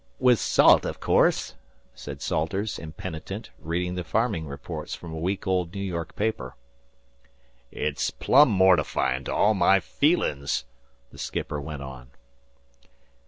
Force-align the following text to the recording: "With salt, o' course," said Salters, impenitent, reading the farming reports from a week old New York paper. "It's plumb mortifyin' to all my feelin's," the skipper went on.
"With 0.17 0.39
salt, 0.39 0.83
o' 0.83 0.95
course," 0.95 1.53
said 1.93 2.23
Salters, 2.23 2.79
impenitent, 2.79 3.51
reading 3.59 3.93
the 3.93 4.03
farming 4.03 4.47
reports 4.47 4.95
from 4.95 5.13
a 5.13 5.19
week 5.19 5.45
old 5.45 5.75
New 5.75 5.79
York 5.83 6.15
paper. 6.15 6.55
"It's 7.69 8.09
plumb 8.09 8.49
mortifyin' 8.49 9.25
to 9.25 9.35
all 9.35 9.53
my 9.53 9.79
feelin's," 9.79 10.65
the 11.11 11.19
skipper 11.19 11.61
went 11.61 11.83
on. 11.83 12.09